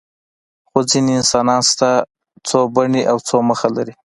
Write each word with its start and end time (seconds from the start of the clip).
خو 0.69 0.79
ځینې 0.91 1.11
انسانان 1.17 1.61
شته 1.69 1.89
چې 2.01 2.05
څو 2.47 2.59
بڼې 2.75 3.01
او 3.11 3.17
څو 3.27 3.37
مخه 3.49 3.67
لري. 3.75 3.93